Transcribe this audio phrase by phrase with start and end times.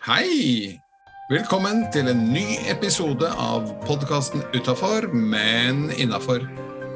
[0.00, 0.80] Hei!
[1.28, 6.46] Velkommen til en ny episode av podkasten Utafor, men innafor.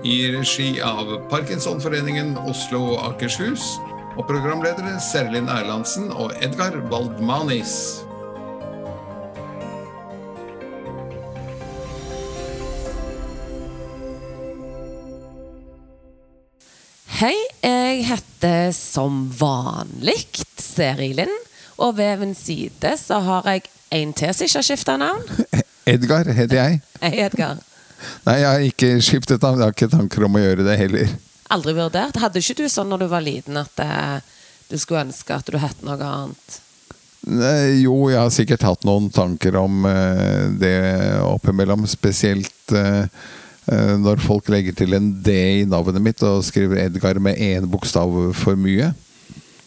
[0.09, 3.75] I regi av Parkinsonforeningen Oslo og Akershus.
[4.17, 7.77] Og programledere Serlin Erlandsen og Edgar Baldmanis.
[17.21, 20.23] Hei, jeg heter som vanlig
[20.57, 21.44] Serilin.
[21.83, 25.47] Og ved min side så har jeg en til som ikke har skifta navn.
[25.95, 26.83] Edgar heter jeg.
[27.03, 27.61] Hei, Edgar.
[28.25, 29.61] Nei, jeg har ikke skiftet navn.
[29.61, 31.15] Jeg har ikke tanker om å gjøre det heller.
[31.55, 32.19] Aldri vurdert.
[32.21, 34.19] Hadde ikke du sånn når du var liten at eh,
[34.71, 36.61] du skulle ønske at du het noe annet?
[37.25, 40.77] Nei, jo, jeg har sikkert hatt noen tanker om uh, det
[41.25, 41.87] oppimellom.
[41.89, 43.07] Spesielt uh,
[43.97, 48.13] når folk legger til en D i navnet mitt og skriver Edgar med én bokstav
[48.37, 48.91] for mye.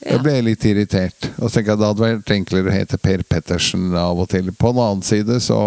[0.07, 1.29] Jeg ble litt irritert.
[1.37, 4.53] Og så tenker jeg Det hadde vært enklere å hete Per Pettersen av og til.
[4.55, 5.59] På en annen side så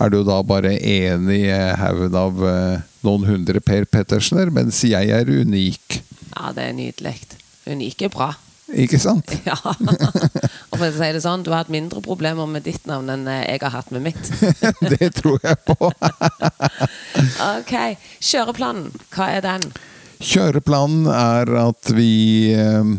[0.00, 1.42] er du da bare én i
[1.76, 6.00] haugen av eh, noen hundre Per Pettersener, mens jeg er unik.
[6.32, 7.18] Ja, det er nydelig.
[7.68, 8.30] Unik er bra.
[8.70, 9.34] Ikke sant?
[9.48, 9.56] Ja.
[10.70, 13.26] Og for å si det sånn, du har hatt mindre problemer med ditt navn enn
[13.28, 14.30] jeg har hatt med mitt.
[14.94, 15.90] det tror jeg på.
[17.50, 17.74] Ok.
[18.24, 19.64] Kjøreplanen, hva er den?
[20.20, 22.94] Kjøreplanen er at vi eh,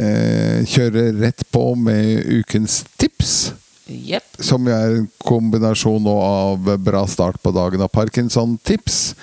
[0.00, 3.52] eh, kjører rett på med ukens tips.
[3.86, 4.40] Yep.
[4.42, 9.14] Som er en kombinasjon av bra start på dagen og Parkinson-tips.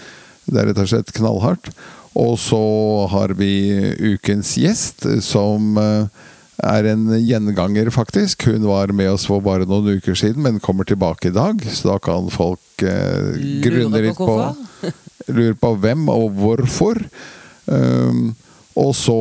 [0.45, 1.71] Det er rett og slett knallhardt.
[2.19, 2.61] Og så
[3.09, 3.53] har vi
[4.13, 6.21] ukens gjest, som eh,
[6.61, 8.45] er en gjenganger, faktisk.
[8.45, 11.63] Hun var med oss for bare noen uker siden, men kommer tilbake i dag.
[11.73, 13.33] Så da kan folk eh,
[13.65, 14.91] grunne litt på på?
[15.33, 16.99] Lure på hvem og hvorfor.
[17.65, 18.33] Um,
[18.73, 19.17] og så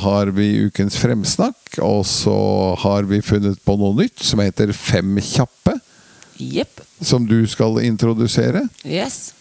[0.00, 2.36] har vi ukens fremsnakk, og så
[2.80, 5.76] har vi funnet på noe nytt som heter Fem kjappe.
[6.40, 6.80] Yep.
[7.00, 8.66] Som du skal introdusere.
[8.84, 9.34] Yes.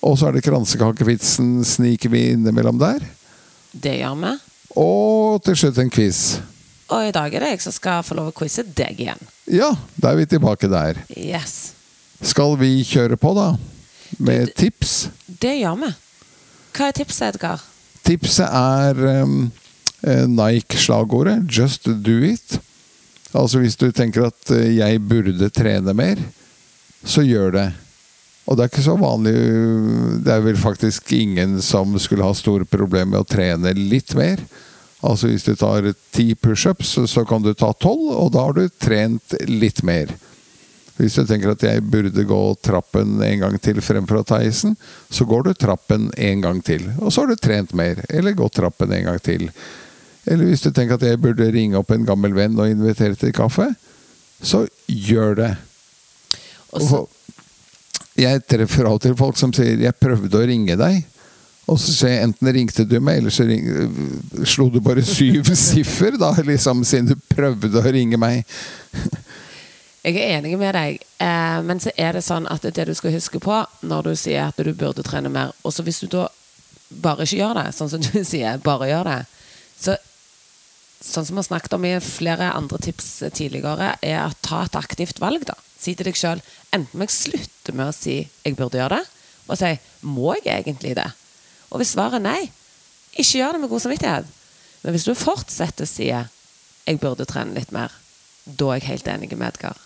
[0.00, 3.02] Og så er det kransekakevitsen sniker vi innimellom der.
[3.72, 4.32] Det gjør vi.
[4.78, 6.40] Og til slutt en quiz.
[6.90, 9.20] Og i dag er det jeg som skal få lov å quize deg igjen.
[9.50, 11.02] Ja, da er vi tilbake der.
[11.14, 11.72] Yes.
[12.22, 13.52] Skal vi kjøre på, da?
[14.18, 15.08] Med tips?
[15.26, 15.92] Det gjør vi.
[16.74, 17.62] Hva er tipset, Edgar?
[18.06, 19.50] Tipset er um,
[20.02, 22.58] eh, Nike-slagordet 'Just do it'.
[23.32, 26.24] Altså hvis du tenker at eh, 'jeg burde trene mer',
[27.04, 27.68] så gjør det.
[28.46, 29.34] Og det er ikke så vanlig
[30.24, 34.40] Det er vel faktisk ingen som skulle ha store problemer med å trene litt mer.
[35.00, 38.66] Altså hvis du tar ti pushups, så kan du ta tolv, og da har du
[38.68, 40.12] trent litt mer.
[41.00, 44.74] Hvis du tenker at jeg burde gå trappen en gang til fremfor å ta isen,
[45.08, 46.90] så går du trappen en gang til.
[47.00, 48.02] Og så har du trent mer.
[48.12, 49.48] Eller gått trappen en gang til.
[50.28, 53.32] Eller hvis du tenker at jeg burde ringe opp en gammel venn og invitere til
[53.36, 53.70] kaffe,
[54.42, 55.54] så gjør det.
[56.76, 57.00] Og så,
[58.20, 61.02] jeg treffer av og til folk som sier 'jeg prøvde å ringe deg'.
[61.70, 63.66] Og så sier jeg enten ringte du meg, eller så ring,
[64.44, 68.44] slo du bare syv siffer, da, liksom, siden du prøvde å ringe meg.
[70.00, 73.12] Jeg er enig med deg, eh, men så er det sånn at det du skal
[73.12, 76.28] huske på når du sier at du burde trene mer Og så hvis du da
[76.88, 79.18] bare ikke gjør det, sånn som du sier, bare gjør det,
[79.80, 79.98] så
[81.00, 84.74] Sånn som vi har snakket om i flere andre tips tidligere, er å ta et
[84.76, 85.54] aktivt valg, da.
[85.80, 86.42] Si til deg sjøl
[86.76, 89.08] enten må jeg slutte med å si 'jeg burde gjøre det',
[89.48, 91.14] og si 'må jeg egentlig det'?
[91.72, 92.52] Og hvis svaret er nei,
[93.16, 94.26] ikke gjør det med god samvittighet.
[94.82, 97.96] Men hvis du fortsetter å si 'jeg burde trene litt mer',
[98.44, 99.76] da er jeg helt enig med Edgar.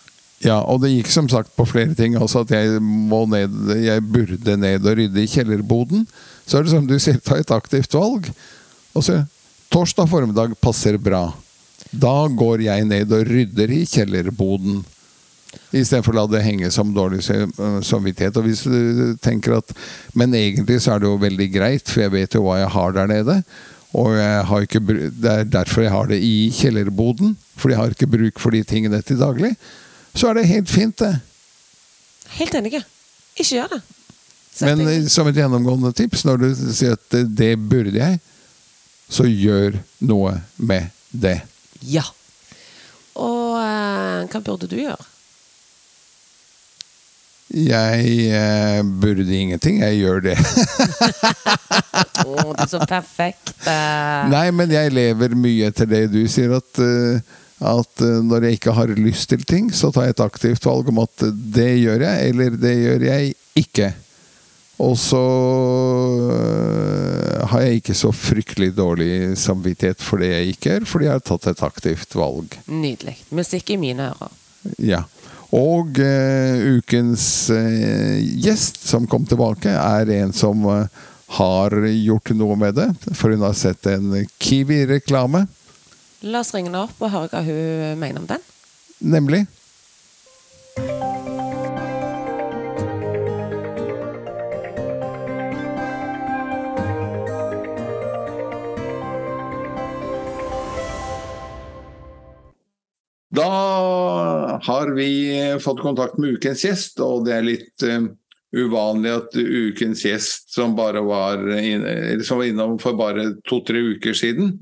[0.45, 2.17] Ja, og det gikk som sagt på flere ting.
[2.19, 6.05] Altså at jeg ned Jeg burde ned og rydde i kjellerboden.
[6.45, 8.29] Så er det som du sier, ta et aktivt valg.
[8.93, 9.23] Og så
[9.73, 11.33] Torsdag formiddag passer bra.
[11.91, 14.83] Da går jeg ned og rydder i kjellerboden.
[15.75, 18.37] Istedenfor å la det henge som dårlig samvittighet.
[18.37, 19.73] Og hvis du tenker at
[20.13, 22.93] Men egentlig så er det jo veldig greit, for jeg vet jo hva jeg har
[22.95, 23.39] der nede.
[23.95, 27.35] Og ikke, det er derfor jeg har det i kjellerboden.
[27.57, 29.55] For jeg har ikke bruk for de tingene til daglig.
[30.15, 31.13] Så er det helt fint, det.
[32.39, 32.79] Helt enig.
[33.35, 33.81] Ikke gjør det.
[34.55, 38.21] Sett Men eh, som et gjennomgående tips, når du sier at det, det burde jeg,
[39.11, 39.75] så gjør
[40.07, 41.41] noe med det.
[41.83, 42.05] Ja.
[43.19, 45.03] Og eh, hva burde du gjøre?
[47.55, 50.37] Jeg eh, burde ingenting, jeg gjør det.
[52.25, 53.51] Å, du er så perfekt.
[53.69, 54.23] eh.
[54.31, 57.21] Nei, men jeg lever mye etter det du sier, at, eh,
[57.63, 60.89] at eh, når jeg ikke har lyst til ting, så tar jeg et aktivt valg
[60.91, 63.93] om at det gjør jeg, eller det gjør jeg ikke.
[64.83, 65.23] Og så
[66.35, 71.15] øh, har jeg ikke så fryktelig dårlig samvittighet for det jeg ikke gjør, fordi jeg
[71.15, 72.57] har tatt et aktivt valg.
[72.67, 73.15] Nydelig.
[73.31, 74.33] Musikk i mine ører.
[74.83, 75.05] Ja.
[75.55, 80.89] Og uh, ukens uh, gjest som kom tilbake, er en som uh,
[81.37, 82.89] har gjort noe med det.
[83.13, 84.11] For hun har sett en
[84.41, 85.45] Kiwi-reklame,
[86.21, 88.49] La oss ringe henne opp og høre hva hun mener om den.
[88.99, 89.45] nemlig.
[103.35, 108.05] Da har vi fått kontakt med ukens gjest, og det er litt eh,
[108.55, 111.83] uvanlig at ukens gjest som, bare var, inn,
[112.23, 114.55] som var innom for bare to-tre uker siden,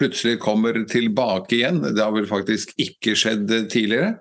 [0.00, 1.82] plutselig kommer tilbake igjen.
[1.84, 4.16] Det har vel faktisk ikke skjedd tidligere.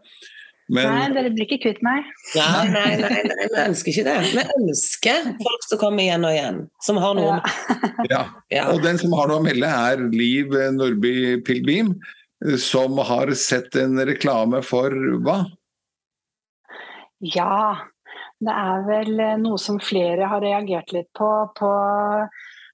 [0.70, 2.06] Nei, dere blir ikke kvitt meg.
[2.38, 4.18] Nei, nei, nei, nei, vi ønsker ikke det.
[4.36, 6.60] Vi ønsker folk som kommer igjen og igjen.
[6.86, 8.04] Som har noe Ja.
[8.12, 8.24] ja.
[8.54, 8.66] ja.
[8.76, 11.96] Og den som har noe å melde, er Liv Nordby Pilbim,
[12.62, 14.94] som har sett en reklame for
[15.26, 15.42] hva?
[17.20, 17.78] ja,
[18.40, 21.72] det er vel eh, noe som flere har reagert litt på på,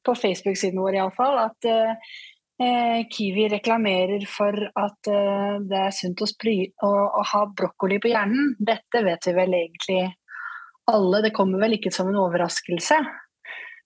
[0.06, 1.40] på Facebook-siden vår iallfall.
[1.48, 2.14] At eh,
[3.12, 6.28] Kiwi reklamerer for at eh, det er sunt å,
[6.88, 8.54] å, å ha brokkoli på hjernen.
[8.60, 10.00] Dette vet vi vel egentlig
[10.92, 13.00] alle, det kommer vel ikke som en overraskelse.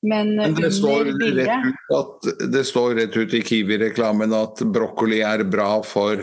[0.01, 5.19] Men, Men det står, rett ut at, det står rett ut i Kiwi-reklamen at brokkoli
[5.27, 6.21] er bra for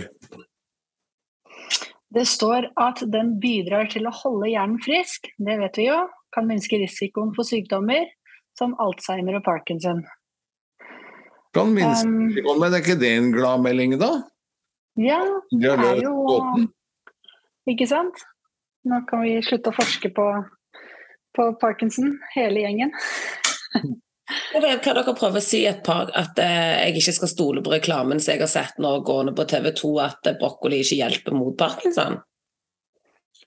[2.16, 5.28] Det står at den bidrar til å holde hjernen frisk.
[5.36, 5.98] Det vet vi jo.
[6.32, 8.08] Kan minske risikoen for sykdommer
[8.56, 10.06] som Alzheimer og Parkinson.
[11.56, 14.10] Kan minske Um, men er ikke det en gladmelding, da?
[15.00, 15.20] Ja,
[15.50, 16.68] det er jo båten.
[17.68, 18.20] Ikke sant?
[18.86, 20.26] Nå kan vi slutte å forske på,
[21.36, 22.92] på Parkinson, hele gjengen.
[24.56, 27.62] Jeg vet hva dere prøver å si et par, at eh, jeg ikke skal stole
[27.64, 30.98] på reklamen som jeg har sett nå gående på TV 2, at eh, brokkoli ikke
[31.00, 32.18] hjelper mot parkinson.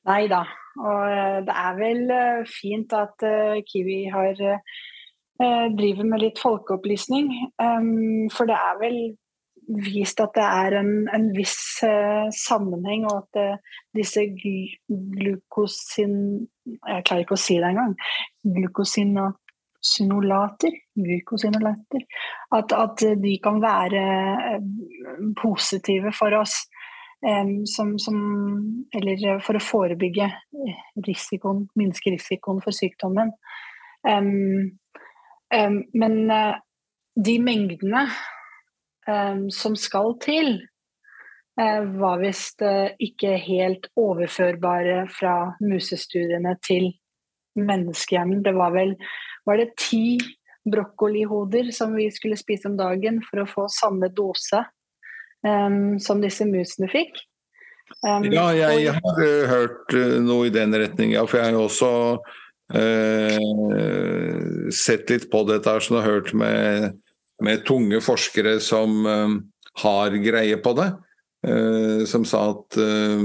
[0.07, 0.43] Nei da.
[0.79, 4.79] Og eh, det er vel eh, fint at eh, Kiwi har eh,
[5.39, 7.29] driver med litt folkeopplysning.
[7.63, 8.97] Um, for det er vel
[9.69, 13.57] vist at det er en, en viss eh, sammenheng, og at eh,
[13.95, 16.47] disse glu glukosin...
[16.65, 17.93] Jeg klarer ikke å si det engang.
[18.57, 20.73] Glukosinolater.
[20.97, 22.01] Glukosinolater.
[22.57, 24.03] At, at de kan være
[24.55, 24.61] eh,
[25.39, 26.55] positive for oss.
[27.67, 28.15] som, som,
[28.95, 30.23] eller for å forebygge
[31.03, 33.33] risikoen, minske risikoen for sykdommen.
[34.07, 34.79] Em,
[35.53, 36.57] em, men uh,
[37.15, 38.05] de mengdene
[39.07, 40.57] um, som skal til,
[41.59, 46.91] uh, var visst uh, ikke helt overførbare fra musestudiene til
[47.59, 48.43] menneskehjernen.
[48.45, 48.95] Det var vel
[49.47, 50.19] var det ti
[50.69, 54.61] brokkolihoder som vi skulle spise om dagen for å få samme dose
[55.45, 57.17] um, som disse musene fikk.
[58.05, 61.25] Ja, jeg har hørt noe i den retning, ja.
[61.25, 61.89] For jeg har også
[62.73, 66.97] eh, sett litt på dette her, som jeg har hørt med,
[67.41, 69.37] med tunge forskere som eh,
[69.83, 70.89] har greie på det.
[71.47, 73.21] eh, som sa at eh,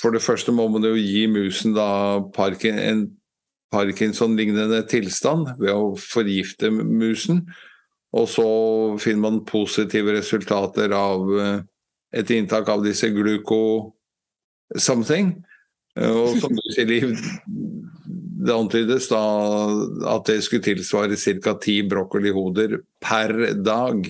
[0.00, 3.06] for det første må man jo gi musen da parkin, en
[3.74, 7.40] Parkinson-lignende tilstand ved å forgifte musen.
[8.16, 8.44] Og så
[9.02, 11.58] finner man positive resultater av eh,
[12.16, 13.58] et inntak av disse gluko
[14.78, 15.34] something.
[15.98, 17.18] Eh, Og som du sier, Liv,
[18.46, 19.22] det antydes da
[20.12, 21.56] at det skulle tilsvare ca.
[21.62, 23.34] ti brokkolihoder per
[23.64, 24.06] dag.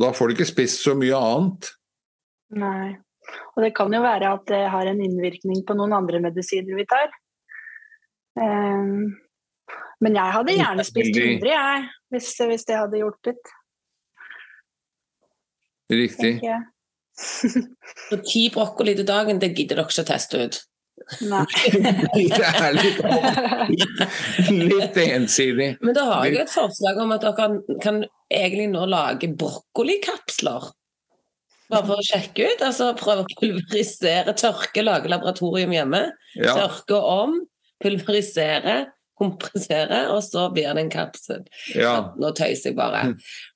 [0.00, 1.70] Da får du ikke spist så mye annet.
[2.58, 2.98] Nei.
[3.54, 6.86] Og det kan jo være at det har en innvirkning på noen andre medisiner vi
[6.90, 7.10] tar.
[8.40, 9.12] Um,
[10.00, 13.54] men jeg hadde gjerne spist 100, jeg, hvis, hvis det hadde hjulpet.
[15.90, 16.34] Riktig.
[18.08, 20.60] Så ti brokkoli til dagen, det gidder dere ikke å teste ut.
[21.26, 21.44] Nei.
[22.30, 23.00] Det er litt,
[24.50, 25.70] litt ensidig.
[25.82, 30.70] Men da har jeg et forslag om at dere kan, kan egentlig nå lage brokkolikapsler.
[31.70, 32.64] Bare for å sjekke ut.
[32.66, 36.06] altså Prøve å pulverisere, tørke, lage laboratorium hjemme.
[36.38, 36.56] Ja.
[36.64, 37.36] Tørke om,
[37.82, 38.80] pulverisere,
[39.20, 41.44] kompressere, og så blir det en kapsel.
[41.74, 41.94] ja.
[42.20, 43.02] Nå tøyser jeg bare.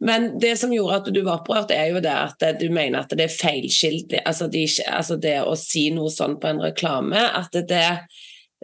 [0.05, 3.15] Men det som gjorde at du var opprørt, er jo det at du mener at
[3.17, 4.15] det er feilskilt.
[4.25, 7.89] Altså, de, altså det å si noe sånn på en reklame, at det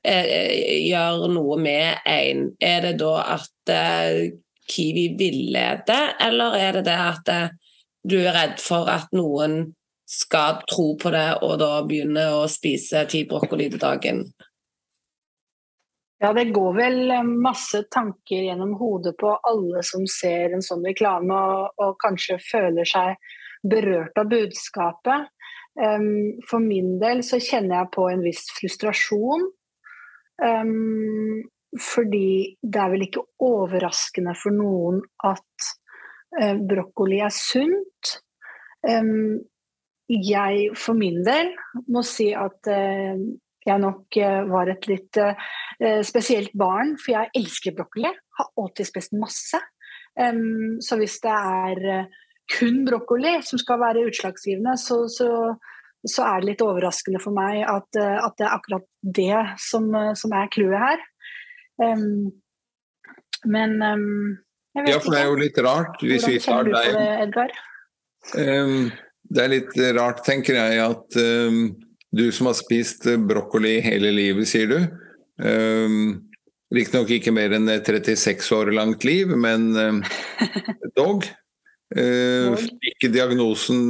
[0.05, 2.47] eh, gjør noe med en.
[2.61, 4.31] Er det da at eh,
[4.71, 7.51] Kiwi villeder, eller er det det at eh,
[8.07, 9.73] du er redd for at noen
[10.11, 14.25] skal tro på det, og da begynne å spise ti brokkoli til dagen?
[16.21, 20.85] Ja, det går vel eh, masse tanker gjennom hodet på alle som ser en sånn
[20.85, 23.17] reklame og, og kanskje føler seg
[23.65, 25.31] berørt av budskapet.
[25.81, 29.47] Um, for min del så kjenner jeg på en viss frustrasjon.
[30.45, 31.41] Um,
[31.81, 35.69] fordi det er vel ikke overraskende for noen at
[36.41, 38.17] uh, brokkoli er sunt.
[38.85, 39.39] Um,
[40.11, 41.55] jeg for min del
[41.93, 43.15] må si at uh,
[43.71, 45.21] jeg nok uh, var et litt
[46.05, 48.11] spesielt barn, for jeg elsker brokkoli.
[48.37, 49.57] Har alltid spist masse.
[50.85, 52.09] så hvis det er
[52.53, 55.31] kun brokkoli som skal være utslagsgivende, så, så,
[56.05, 59.89] så er det litt overraskende for meg at, at det er akkurat det som,
[60.21, 61.01] som er clouet her.
[63.57, 63.81] Men
[64.75, 64.95] jeg vet ikke.
[64.95, 67.47] Ja, for det er jo litt rart hvis vi tar deg det?
[68.37, 68.91] Um,
[69.31, 71.73] det er litt rart, tenker jeg, at um,
[72.15, 74.81] du som har spist brokkoli hele livet, sier du.
[75.41, 76.27] Um,
[76.75, 80.03] Riktignok ikke mer enn 36 år langt liv, men um,
[81.01, 81.27] dog.
[81.91, 83.81] Uh, fikk diagnosen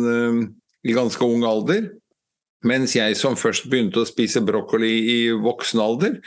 [0.80, 1.90] i ganske ung alder.
[2.64, 6.18] Mens jeg som først begynte å spise brokkoli i voksen alder,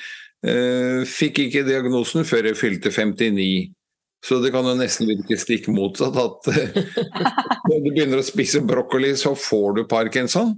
[0.44, 3.72] Eh, fikk ikke diagnosen før jeg fylte 59.
[4.24, 6.18] Så det kan jo nesten virke stikk motsatt.
[6.20, 6.50] At
[7.70, 10.58] når du begynner å spise brokkoli, så får du parkinson.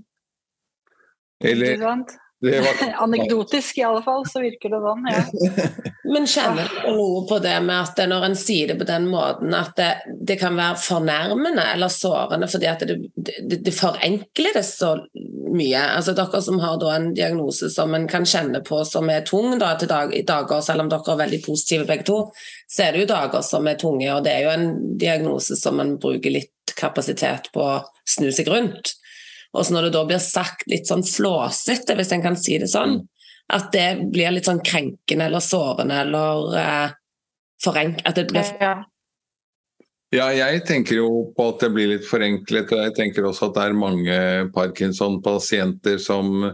[1.52, 2.06] Eller
[3.06, 5.06] Anekdotisk i alle fall, så virker det sånn.
[5.10, 5.22] Ja.
[6.14, 9.54] Men kjenner du noe på det med at når en sier det på den måten,
[9.58, 9.90] at det,
[10.28, 14.92] det kan være fornærmende eller sårende fordi at det, det, det forenkler det så
[15.56, 15.82] mye?
[15.96, 19.74] Altså Dere som har en diagnose som en kan kjenne på som er tung da,
[19.80, 22.20] til dag, i dager, selv om dere er veldig positive begge to,
[22.70, 25.82] så er det jo dager som er tunge, og det er jo en diagnose som
[25.82, 28.98] en bruker litt kapasitet på å snu seg rundt.
[29.56, 32.70] Og så når det da blir sagt litt sånn flåsete, hvis en kan si det
[32.72, 33.00] sånn,
[33.54, 36.94] at det blir litt sånn krenkende eller sårende eller uh,
[37.64, 38.02] forenk...
[38.04, 38.76] At det blir ja.
[40.16, 43.60] ja, jeg tenker jo på at det blir litt forenklet, og jeg tenker også at
[43.60, 44.22] det er mange
[44.56, 46.52] Parkinson-pasienter som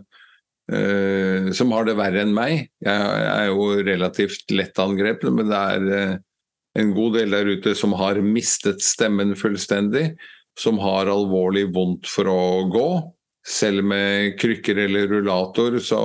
[0.71, 2.69] Uh, som har det verre enn meg.
[2.85, 6.13] Jeg er jo relativt lettangrepet, men det er uh,
[6.79, 10.13] en god del der ute som har mistet stemmen fullstendig
[10.59, 12.87] som har alvorlig vondt for å gå.
[13.47, 16.01] Selv med krykker eller rullator så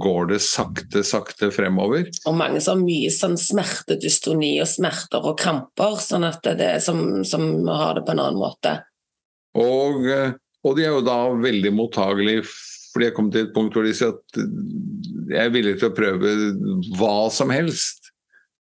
[0.00, 2.10] går det sakte, sakte fremover.
[2.28, 6.84] Og mange som har mye sånn smertedystoni og smerter og kramper, sånn at det er
[6.84, 8.76] som, som har det på en annen måte.
[9.56, 10.04] Og,
[10.66, 12.44] og de er jo da veldig mottagelige
[12.94, 15.96] fordi jeg kom til et punkt hvor de sier at jeg er villig til å
[15.96, 16.34] prøve
[16.94, 18.12] hva som helst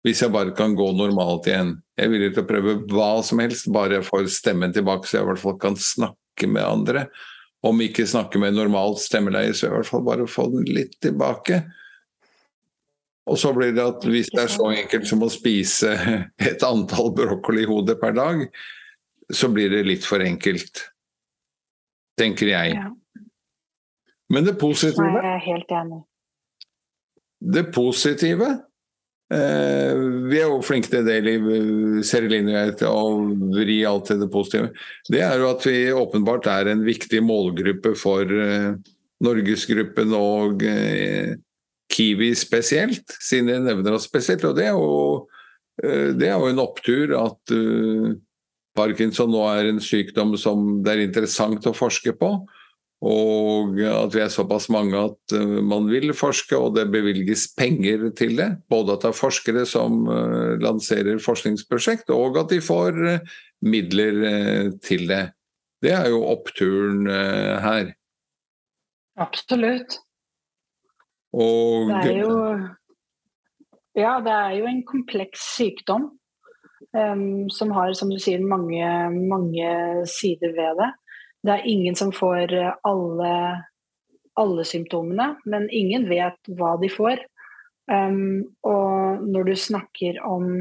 [0.05, 1.73] hvis jeg bare kan gå normalt igjen.
[1.99, 5.17] Jeg er villig til å prøve hva som helst, bare jeg får stemmen tilbake, så
[5.17, 7.01] jeg i hvert fall kan snakke med andre.
[7.67, 11.59] Om ikke snakke med normalt stemmeleie, så i hvert fall bare få den litt tilbake.
[13.27, 15.91] Og så blir det at hvis det er så enkelt som å spise
[16.49, 18.47] et antall brokkolihoder per dag,
[19.27, 20.85] så blir det litt for enkelt.
[22.15, 22.79] Tenker jeg.
[24.31, 26.01] Men det positive Nei, jeg er helt enig.
[27.39, 28.49] Det positive
[29.29, 31.43] vi er jo flinke til det, Liv,
[32.01, 33.01] jeg, å
[33.53, 34.71] vri alt til det positive.
[35.05, 38.73] Det er jo at vi åpenbart er en viktig målgruppe for eh,
[39.21, 41.35] Norgesgruppen og eh,
[41.93, 44.47] Kiwi spesielt, siden jeg nevner oss spesielt.
[44.49, 45.27] Og det er jo,
[45.79, 47.53] det er jo en opptur at
[48.77, 52.33] Parkinson nå er en sykdom som det er interessant å forske på.
[52.99, 58.09] Og at vi er såpass mange at uh, man vil forske, og det bevilges penger
[58.17, 58.49] til det.
[58.69, 64.75] Både at det er forskere som uh, lanserer forskningsprosjekt, og at de får uh, midler
[64.83, 65.29] til det.
[65.79, 67.93] Det er jo oppturen her.
[69.19, 69.99] Absolutt.
[71.35, 72.35] Og det er jo
[73.95, 76.09] Ja, det er jo en kompleks sykdom
[76.95, 79.71] um, som har, som du sier, mange, mange
[80.07, 80.89] sider ved det.
[81.45, 83.33] Det er ingen som får eh, alle,
[84.39, 87.23] alle symptomene, men ingen vet hva de får.
[87.89, 90.51] Um, og når du snakker om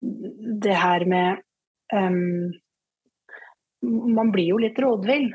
[0.00, 1.42] det her med
[1.92, 2.54] um,
[3.84, 5.28] Man blir jo litt rådvill,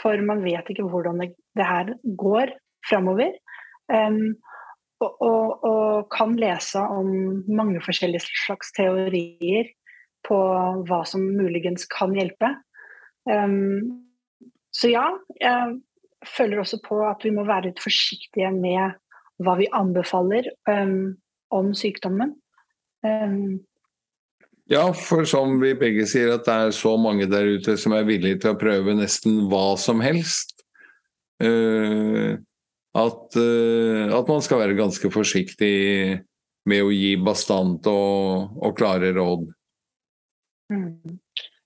[0.00, 2.52] for man vet ikke hvordan det, det her går
[2.88, 3.36] framover.
[3.88, 4.34] Um,
[5.00, 7.08] og, og, og, kan lese om
[7.46, 9.70] mange forskjellige slags teorier
[10.26, 10.38] på
[10.88, 12.50] hva som muligens kan hjelpe.
[13.28, 14.08] Um,
[14.72, 15.04] så ja,
[15.40, 15.78] jeg
[16.36, 18.96] føler også på at vi må være litt forsiktige med
[19.44, 21.16] hva vi anbefaler um,
[21.54, 22.34] om sykdommen.
[23.06, 23.60] Um,
[24.68, 28.08] ja, for som vi begge sier, at det er så mange der ute som er
[28.08, 30.56] villige til å prøve nesten hva som helst.
[31.40, 32.36] Uh,
[32.98, 36.18] at, uh, at man skal være ganske forsiktig
[36.68, 39.46] med å gi bastant og, og klare råd.
[40.72, 41.16] Mm.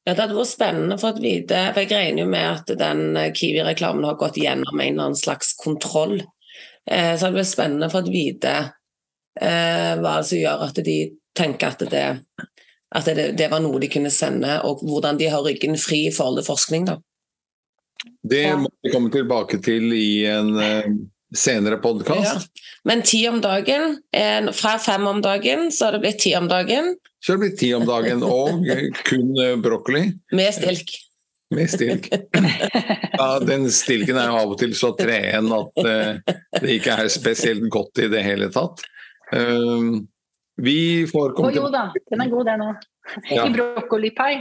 [0.05, 3.03] Ja, Det hadde vært spennende for få vite, for jeg regner jo med at den
[3.19, 6.17] eh, Kiwi-reklamen har gått gjennom en eller annen slags kontroll.
[6.91, 8.55] Eh, så det vært spennende for få vite
[9.39, 10.97] eh, hva som gjør at de
[11.39, 12.03] tenker at, det,
[12.99, 16.15] at det, det, var noe de kunne sende, og hvordan de har ryggen fri i
[16.15, 16.91] forhold til forskning.
[16.91, 16.99] da.
[18.27, 20.91] Det må vi komme tilbake til i en eh,
[21.31, 22.51] senere podkast.
[22.51, 22.67] Ja.
[22.91, 24.01] Men ti om dagen,
[24.53, 26.97] fra fem om dagen, så har det blitt ti om dagen.
[27.23, 28.67] Så det blitt ti om dagen, og
[29.07, 30.09] kun brokkoli.
[30.35, 30.91] Med stilk.
[31.55, 32.09] Med stilk.
[33.13, 37.13] Ja, den stilken er jo av og til så treen at uh, det ikke er
[37.13, 38.83] spesielt godt i det hele tatt.
[39.31, 40.01] Uh,
[40.63, 42.87] vi får komme Å jo da, den er god den òg.
[43.31, 43.47] Ja.
[43.47, 44.33] I brokkolipai.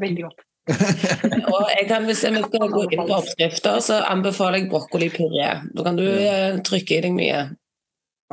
[0.00, 0.42] Veldig godt.
[1.52, 5.52] og jeg kan, Hvis jeg skal gå inn på oppskrifter, så anbefaler jeg brokkolipuré.
[5.72, 7.44] Da kan du eh, trykke i deg mye.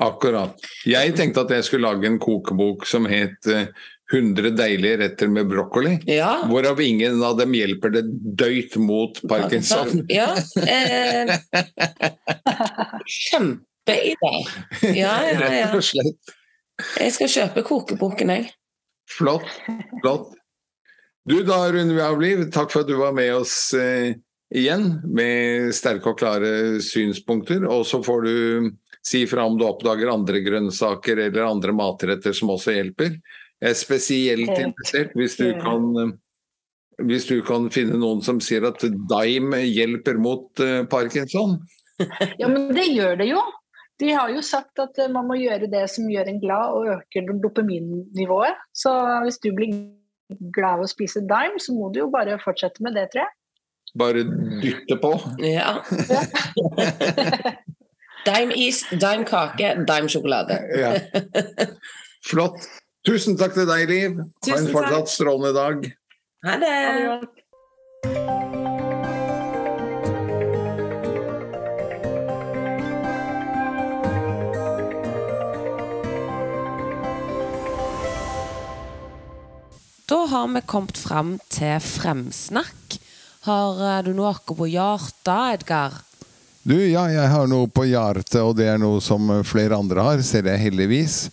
[0.02, 0.58] Akkurat.
[0.90, 3.68] Jeg tenkte at jeg skulle lage en kokebok som het eh,
[4.14, 5.96] 100 deilige retter med brokkoli.
[6.10, 6.44] Ja.
[6.50, 8.04] Hvorav ingen av dem hjelper det
[8.38, 10.04] døyt mot parkinson.
[10.14, 10.34] Ja.
[10.60, 11.34] Eh,
[13.06, 14.34] kjempeidé.
[14.82, 15.50] Ja, ja, ja.
[15.50, 16.36] Rett og slett.
[17.00, 18.52] Jeg skal kjøpe kokeboken, jeg.
[19.14, 19.46] Flott.
[20.02, 20.32] Flott.
[21.30, 22.36] Du, da Rune vi.
[22.52, 24.18] Takk for at du var med oss eh,
[24.54, 27.64] igjen med sterke og klare synspunkter.
[27.70, 28.36] Og så får du
[29.04, 33.18] si fra om du oppdager andre grønnsaker eller andre matretter som også hjelper.
[33.64, 36.14] Jeg er spesielt interessert hvis du kan eh,
[37.02, 41.60] hvis du kan finne noen som sier at Dime hjelper mot eh, parkinson.
[42.42, 43.40] Ja, men det gjør det jo.
[44.02, 46.90] De har jo sagt at eh, man må gjøre det som gjør en glad og
[46.98, 48.64] øker dopaminnivået.
[48.76, 48.92] Så
[49.24, 49.76] hvis du blir
[50.56, 53.36] glad av å spise Dime, så må du jo bare fortsette med det, tror jeg.
[53.94, 54.24] Bare
[54.64, 55.14] dytte på.
[55.46, 55.78] Ja.
[58.24, 60.56] Dime is, dime kake, dime sjokolade.
[60.80, 60.94] Ja.
[62.30, 62.63] Flott.
[63.03, 64.20] Tusen takk til deg, Liv.
[64.48, 65.89] Ha en fortsatt strålende dag.
[66.48, 66.74] Ha det!
[80.08, 83.00] Da har vi kommet fram til fremsnakk.
[83.43, 86.00] Har eh, du noe på hjertet, Edgar?
[86.63, 90.21] Du, ja, jeg har noe på hjertet, og det er noe som flere andre har,
[90.23, 91.26] ser jeg heldigvis.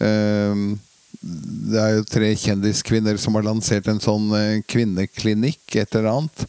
[0.00, 0.78] Ehm,
[1.20, 6.44] Det er jo tre kjendiskvinner som har lansert en sånn eh, kvinneklinikk, et eller annet.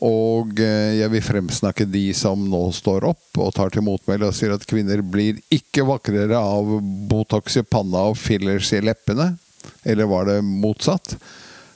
[0.00, 4.34] Og eh, jeg vil fremsnakke de som nå står opp og tar til motmæle og
[4.34, 6.72] sier at kvinner blir ikke vakrere av
[7.10, 9.34] Botox i panna og fillers i leppene.
[9.84, 11.18] Eller var det motsatt?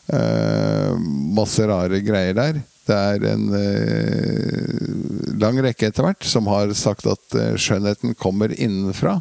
[0.09, 0.97] Eh,
[1.37, 2.63] masse rare greier der.
[2.89, 8.55] Det er en eh, lang rekke etter hvert som har sagt at eh, skjønnheten kommer
[8.55, 9.21] innenfra.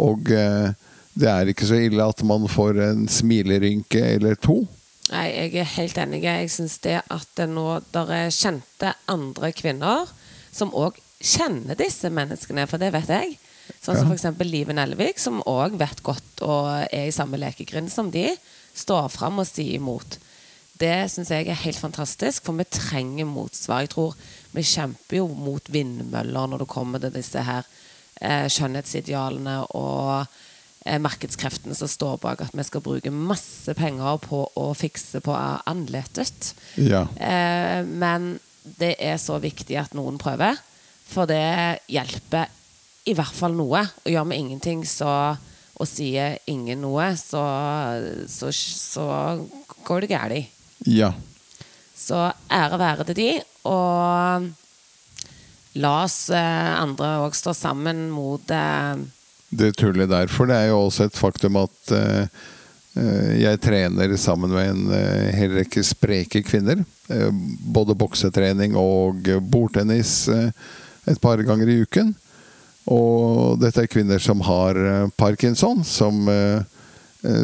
[0.00, 0.70] Og eh,
[1.18, 4.62] det er ikke så ille at man får en smilerynke eller to.
[5.10, 6.22] Nei, jeg er helt enig.
[6.22, 10.06] Jeg syns det at det nå der er kjente andre kvinner
[10.54, 13.36] som òg kjenner disse menneskene, for det vet jeg.
[13.82, 14.16] Sånn som Ja.
[14.16, 14.46] f.eks.
[14.46, 18.28] Live Nelvik, som òg vet godt og er i samme lekegrind som de,
[18.74, 20.18] står fram og sier imot.
[20.80, 23.84] Det syns jeg er helt fantastisk, for vi trenger motsvar.
[23.84, 24.14] Jeg tror
[24.56, 27.66] vi kjemper jo mot vindmøller når det kommer til disse her
[28.20, 30.24] eh, skjønnhetsidealene og
[30.86, 35.34] eh, markedskreftene som står bak at vi skal bruke masse penger på å fikse på
[35.36, 36.54] ansiktet.
[36.80, 37.04] Ja.
[37.20, 38.38] Eh, men
[38.80, 40.56] det er så viktig at noen prøver,
[41.10, 42.48] for det hjelper
[43.08, 43.84] i hvert fall noe.
[44.04, 45.36] Og gjør vi ingenting så,
[45.76, 47.44] og sier ingen noe, så,
[48.32, 49.06] så, så
[49.84, 50.56] går det galt.
[50.86, 51.12] Ja.
[51.96, 53.30] Så ære være til de,
[53.68, 54.48] og
[55.80, 59.02] la oss eh, andre òg stå sammen mot eh,
[59.50, 60.30] det tullet der.
[60.30, 62.40] For det er jo også et faktum at eh,
[62.98, 66.82] eh, jeg trener sammen med en eh, hel rekke spreke kvinner.
[67.10, 67.30] Eh,
[67.74, 72.14] både boksetrening og bordtennis et par ganger i uken.
[72.90, 74.78] Og dette er kvinner som har
[75.18, 76.62] parkinson, som eh,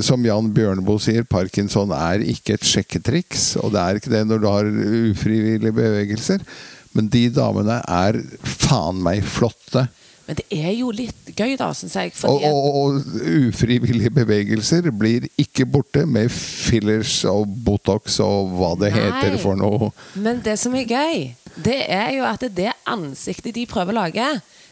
[0.04, 3.52] som Jan Bjørneboe sier, parkinson er ikke et sjekketriks.
[3.62, 4.70] Og det er ikke det når du har
[5.12, 6.44] ufrivillige bevegelser.
[6.96, 9.86] Men de damene er faen meg flotte.
[10.26, 12.12] Men det er jo litt gøy, da, syns jeg.
[12.26, 18.90] Og, og, og ufrivillige bevegelser blir ikke borte med fillers og Botox og hva det
[18.90, 19.04] Nei.
[19.04, 19.92] heter for noe.
[20.18, 21.28] men det som er gøy,
[21.62, 24.26] det er jo at det ansiktet de prøver å lage,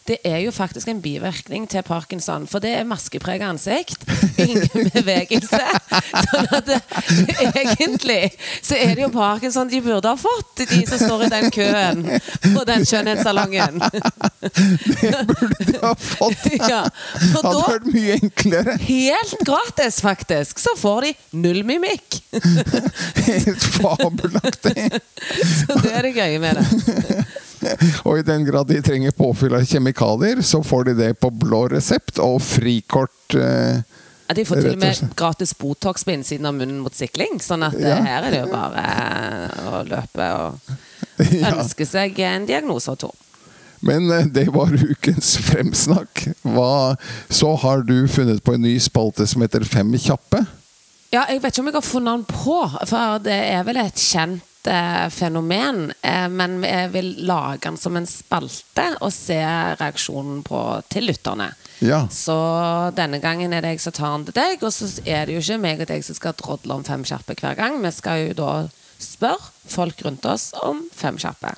[0.05, 4.03] Det er jo faktisk en bivirkning til parkinson, for det er maskepreget ansikt.
[4.37, 5.61] Ingen bevegelse.
[6.27, 6.81] Sånn at det,
[7.57, 8.19] egentlig
[8.61, 12.03] så er det jo parkinson de burde ha fått, de som står i den køen
[12.53, 13.81] på den skjønnhetssalongen.
[14.45, 16.51] Det burde de ha fått!
[16.65, 16.85] Ja.
[17.35, 18.75] Og Hadde vært mye enklere.
[18.87, 21.11] helt gratis, faktisk, så får de
[21.45, 22.21] null mimikk.
[23.27, 24.87] Helt fabelaktig.
[25.43, 27.27] Så det er det gøye med det.
[28.09, 31.65] Og i den grad de trenger påfyll av kjemikalier, så får de det på blå
[31.73, 33.35] resept og frikort.
[33.35, 33.83] eh,
[34.25, 37.37] Ja, de får til og med gratis Botox på innsiden av munnen mot sikling.
[37.45, 37.99] Sånn at eh, Ja.
[38.07, 40.75] her er det jo bare eh, å løpe og
[41.53, 43.11] ønske seg en diagnose og to.
[43.85, 46.25] Men eh, det var ukens fremsnakk.
[46.55, 46.97] Hva,
[47.29, 50.41] så har du funnet på en ny spalte som heter Fem kjappe.
[51.13, 52.57] Ja, jeg vet ikke om jeg har funnet den på,
[52.91, 55.93] for det er vel et kjent eh, fenomen.
[56.03, 59.41] Eh, men jeg vil lage den som en spalte og se
[59.81, 60.61] reaksjonen på
[60.93, 61.51] til lytterne.
[61.85, 62.05] Ja.
[62.13, 62.37] Så
[62.97, 65.43] denne gangen er det jeg som tar den til deg, og så er det jo
[65.43, 67.83] ikke meg og deg som skal drodle om fem kjappe hver gang.
[67.85, 68.55] Vi skal jo da
[69.03, 71.55] spørre folk rundt oss om fem kjappe.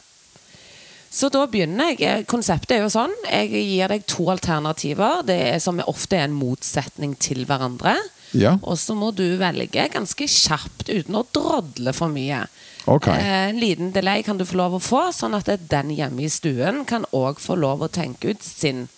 [1.16, 2.26] Så da begynner jeg.
[2.28, 3.14] Konseptet er jo sånn.
[3.24, 5.22] Jeg gir deg to alternativer.
[5.24, 7.94] Det er som ofte er en motsetning til hverandre.
[8.36, 8.56] Ja.
[8.60, 12.42] Og så må du velge ganske kjapt uten å drodle for mye.
[12.86, 13.08] Ok.
[13.08, 16.28] Eh, En liten delay kan du få lov å få, sånn at den hjemme i
[16.30, 18.88] stuen kan òg få lov å tenke ut sin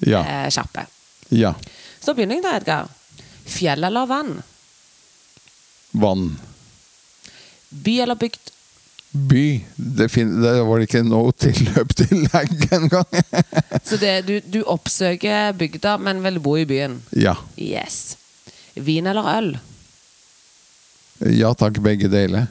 [0.00, 0.22] Ja.
[0.24, 0.86] eh, kjappe.
[1.30, 1.54] ja.
[2.04, 2.88] Så begynner jeg da, Edgar.
[3.48, 4.42] Fjell eller vann?
[5.92, 6.38] Vann.
[7.70, 8.50] By eller bygd?
[9.14, 9.64] By.
[9.76, 13.22] Det, det var det ikke noe tilløp til lag engang.
[13.88, 16.98] Så det, du, du oppsøker bygda, men vil bo i byen?
[17.16, 17.36] ja.
[17.56, 18.16] Yes.
[18.74, 19.52] Vin eller øl?
[21.30, 22.48] Ja takk, begge deler.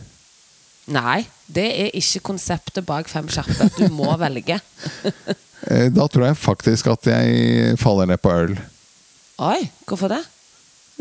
[0.91, 3.69] Nei, det er ikke konseptet bak Fem kjappe.
[3.77, 4.57] Du må velge.
[5.69, 8.55] Eh, Da tror jeg faktisk at jeg faller ned på øl.
[9.43, 10.21] Oi, hvorfor det?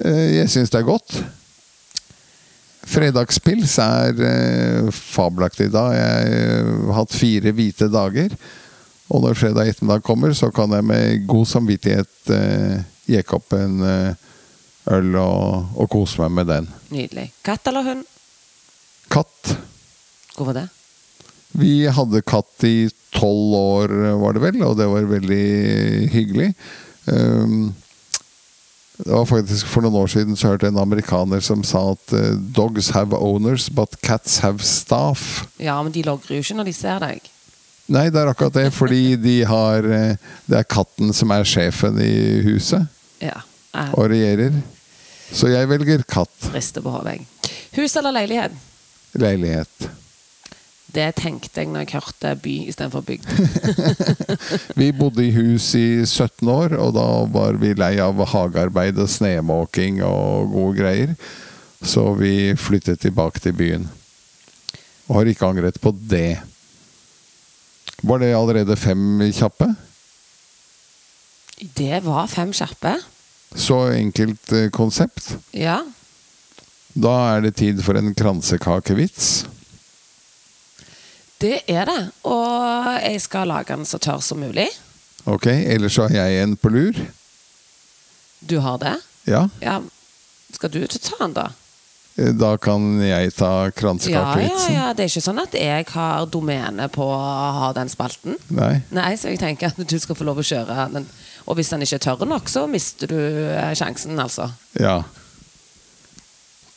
[0.05, 1.19] Eh, Jeg syns det er godt.
[2.93, 5.85] Fredagspils er eh, fabelaktig da.
[5.95, 6.33] Jeg
[6.89, 8.35] har hatt fire hvite dager.
[9.13, 12.31] Og når fredag ettermiddag kommer, så kan jeg med god samvittighet
[13.13, 16.69] jekke opp en øl og, og kose meg med den.
[16.95, 17.27] Nydelig.
[17.45, 18.07] Katt eller hund?
[19.13, 19.53] Katt.
[20.37, 20.69] Hvorfor det?
[21.53, 23.93] Vi hadde katt i tolv år,
[24.23, 25.45] var det vel, og det var veldig
[26.15, 26.53] hyggelig.
[27.05, 27.75] Um,
[29.03, 32.13] det var faktisk For noen år siden så hørte jeg en amerikaner som sa at
[32.15, 35.45] eh, dogs have owners, but cats have staff.
[35.59, 37.31] Ja, men de logrer jo ikke når de ser deg.
[37.93, 41.99] Nei, det er akkurat det, fordi de har eh, Det er katten som er sjefen
[42.01, 42.13] i
[42.47, 42.87] huset
[43.21, 43.41] Ja.
[43.73, 44.61] Jeg og regjerer.
[45.33, 46.53] Så jeg velger katt.
[46.53, 47.51] rister på hodet, jeg.
[47.81, 48.53] Hus eller leilighet?
[49.17, 49.89] Leilighet.
[50.93, 53.29] Det tenkte jeg når jeg hørte by istedenfor bygd.
[54.81, 59.09] Vi bodde i hus i 17 år, og da var vi lei av hagearbeid og
[59.09, 61.15] snemåking og gode greier.
[61.83, 63.89] Så vi flyttet tilbake til byen.
[65.09, 66.43] Og har ikke angret på det.
[68.03, 69.73] Var det allerede fem kjappe?
[71.79, 72.95] Det var fem kjappe.
[73.55, 75.35] Så enkelt eh, konsept.
[75.57, 75.81] Ja.
[76.93, 79.45] Da er det tid for en kransekakevits.
[81.43, 82.03] Det er det.
[82.29, 84.69] Og jeg skal lage den så tørr som mulig.
[85.27, 86.99] Ok, ellers så har jeg en på lur.
[88.47, 88.97] Du har det?
[89.27, 89.81] Ja, Ja.
[90.53, 91.47] Skal du ta den, da?
[92.19, 94.93] eh, da kan jeg ta Ja, ja, ja.
[94.93, 97.21] Det er ikke sånn at jeg har domene på å
[97.59, 98.37] ha den spalten.
[98.53, 98.83] Nei.
[98.91, 101.07] Nei, så jeg tenker at du skal få lov å kjøre den.
[101.47, 104.51] Og hvis den ikke er tørr nok, så mister du eh, sjansen, altså.
[104.79, 105.01] Ja.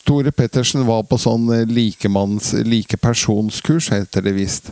[0.06, 4.70] Tore Pettersen var på sånn eh, likemanns, likepersonskurs, heter det visst.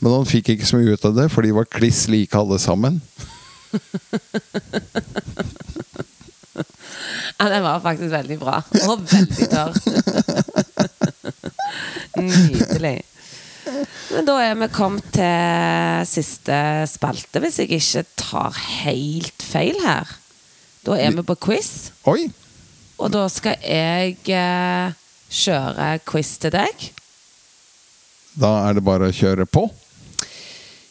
[0.00, 2.58] Men han fikk ikke så mye ut av det, for de var kliss like alle
[2.62, 3.02] sammen.
[7.38, 8.56] Ja, den var faktisk veldig bra.
[8.88, 9.76] Og veldig tørr.
[12.18, 12.96] Nydelig.
[14.10, 16.58] Men da er vi kommet til siste
[16.90, 20.10] spalte, hvis jeg ikke tar helt feil her.
[20.82, 22.26] Da er vi på quiz, Oi!
[22.98, 24.94] Og da skal jeg eh,
[25.30, 26.88] kjøre quiz til deg.
[28.38, 29.66] Da er det bare å kjøre på.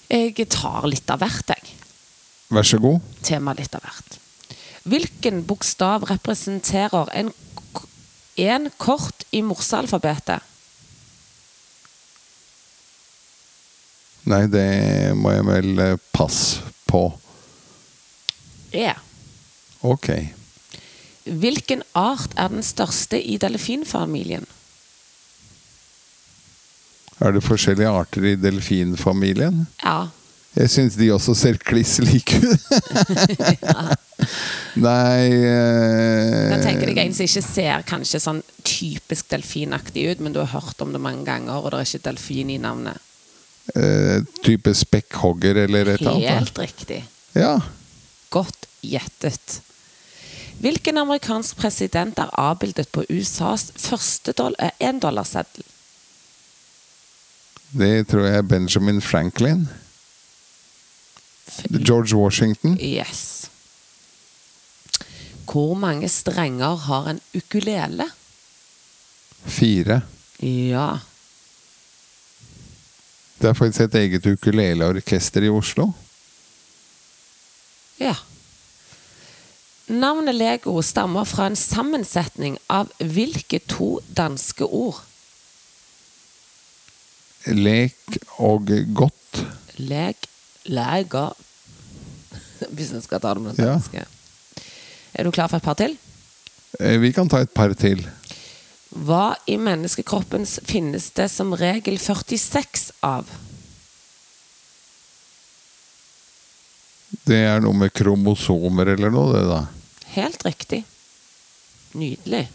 [0.08, 1.76] Jeg tar litt av hvert, jeg.
[2.56, 3.04] Vær så god.
[3.28, 4.20] Tema litt av hvert.
[4.88, 7.34] Hvilken bokstav representerer en,
[8.40, 10.56] en kort i morsealfabetet?
[14.28, 14.68] Nei, det
[15.16, 17.06] må jeg vel eh, passe på.
[18.76, 18.92] E.
[19.88, 20.12] Ok.
[21.28, 24.46] Hvilken art er den største i delfinfamilien?
[27.20, 29.66] Er det forskjellige arter i delfinfamilien?
[29.84, 30.08] Ja,
[30.58, 32.64] Jeg syns de også ser kliss like ut.
[34.82, 40.34] Nei eh, Jeg tenker deg en som ikke ser kanskje sånn typisk delfinaktig ut, men
[40.34, 42.98] du har hørt om det mange ganger, og det er ikke delfin i navnet.
[43.76, 46.30] eh, Type spekkhogger eller et eller annet.
[46.40, 47.00] Helt riktig.
[47.38, 47.54] Ja.
[48.34, 49.60] Godt gjettet.
[50.58, 55.66] Hvilken amerikansk president er avbildet på USAs første eh, endollarseddel?
[57.78, 59.68] Det tror jeg er Benjamin Franklin.
[61.70, 62.78] George Washington.
[62.82, 63.50] Yes.
[65.46, 68.10] Hvor mange strenger har en ukulele?
[69.46, 70.02] Fire.
[70.42, 70.98] Ja.
[73.42, 75.92] Det er faktisk et eget ukuleleorkester i Oslo.
[78.00, 78.16] Ja.
[79.88, 85.00] Navnet Lego stammer fra en sammensetning av hvilke to danske ord?
[87.48, 89.44] Lek og godt.
[89.80, 90.28] Lek
[90.68, 91.32] leger
[92.76, 93.78] Hvis en skal ta det med det Ja.
[93.78, 94.04] danske.
[95.16, 95.96] Er du klar for et par til?
[96.80, 98.04] Eh, Vi kan ta et par til.
[98.92, 103.30] Hva i menneskekroppen finnes det som regel 46 av?
[107.28, 109.62] Det er noe med kromosomer eller noe, det da.
[110.18, 110.82] Helt riktig.
[111.94, 112.48] Nydelig.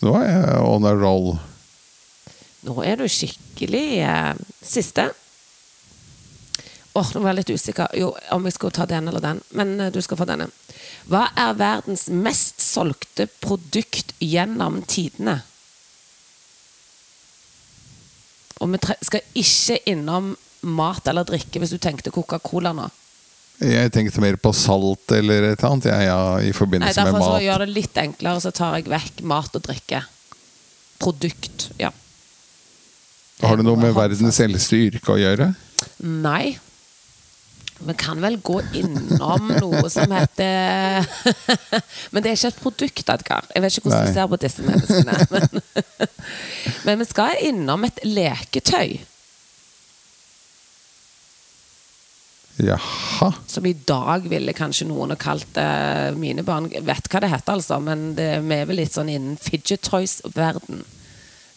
[0.00, 1.34] Nå er jeg on a roll.
[2.64, 5.10] Nå er du skikkelig eh, Siste.
[6.96, 9.76] Åh, nå var jeg litt usikker jo, om jeg skulle ta den eller den, men
[9.78, 10.48] eh, du skal få denne.
[11.12, 15.42] Hva er verdens mest solgte produkt gjennom tidene?
[18.60, 20.34] Og vi skal ikke innom
[20.66, 22.88] mat eller drikke hvis du tenkte Coca-Cola nå.
[23.60, 27.12] Jeg tenkte mer på salt eller et eller annet, Ja, ja, i Nei, forbindelse med
[27.12, 27.42] Derfor så mat.
[27.44, 30.00] gjør det litt enklere, så tar jeg vekk mat og drikke.
[31.00, 31.90] Produkt, ja.
[33.44, 35.52] Har det noe med verdens eldste yrke å gjøre?
[36.04, 36.58] Nei.
[37.80, 41.06] Vi kan vel gå innom noe som heter
[42.12, 43.46] Men det er ikke et produkt, Edgar.
[43.54, 44.10] Jeg vet ikke hvordan Nei.
[44.10, 45.14] du ser på disse menneskene.
[45.32, 46.10] Men,
[46.88, 48.98] men vi skal innom et leketøy
[52.66, 53.30] Jaha.
[53.46, 57.58] som i dag ville kanskje noen ha kalt det Mine barn vet hva det heter,
[57.58, 60.84] altså, men det, vi er vel litt sånn innen fidget toys-verden.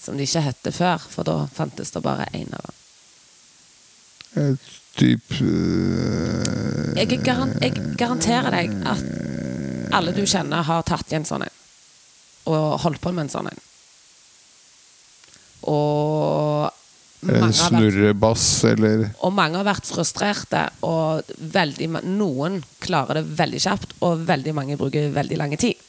[0.04, 2.80] Som det ikke hette før, for da fantes det bare én av dem.
[4.44, 9.02] Et Typ øh, Jeg, garan jeg garanterer deg at
[9.94, 11.56] alle du kjenner, har tatt i en sånn en.
[12.50, 13.63] Og holdt på med en sånn en.
[15.70, 16.83] Og
[17.28, 23.96] vært, snurrebass eller og mange har vært frustrerte, og veldig, noen klarer det veldig kjapt,
[24.04, 25.80] og veldig mange bruker veldig lang tid.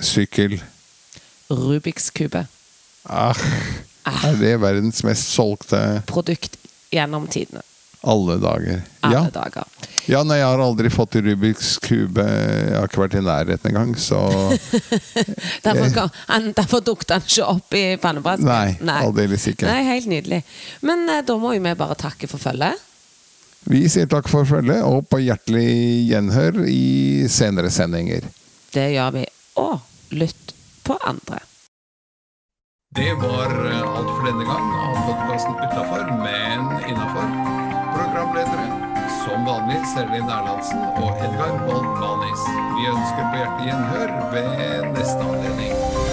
[0.00, 0.58] sykkel.
[1.50, 2.46] Rubiks kube.
[3.04, 3.36] Ah,
[4.08, 6.56] er det verdens mest solgte Produkt
[6.92, 7.62] gjennom tidene.
[8.04, 8.82] Alle dager?
[9.04, 9.22] Alle Ja.
[9.32, 9.64] dager.
[10.06, 12.24] ja, nei, jeg har aldri fått i Rubiks kube.
[12.24, 14.20] Jeg har ikke vært i nærheten engang, så
[15.66, 18.48] Derfor, kom, han, derfor dukket han ikke opp i pannebrasken.
[18.84, 19.68] Nei, aldeles ikke.
[19.68, 20.42] Nei, helt nydelig.
[20.84, 22.80] Men eh, da må jo vi bare takke for følget.
[23.64, 25.64] Vi sier takk for følget, og på hjertelig
[26.10, 28.26] gjenhør i senere sendinger.
[28.74, 29.24] Det gjør vi.
[29.62, 29.80] Og
[30.12, 30.52] lytt
[30.84, 31.40] på andre.
[32.94, 37.43] Det var eh, alt for denne gang av podkasten Utafor, men innafor.
[38.34, 42.42] Programledere som vanlig Serlin Erlandsen og Edgar Bolt-Manis.
[42.74, 46.03] Vi ønsker på hjertet gjenhør ved neste anledning.